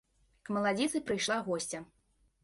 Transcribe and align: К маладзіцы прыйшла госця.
К 0.47 0.53
маладзіцы 0.55 1.01
прыйшла 1.09 1.37
госця. 1.49 1.83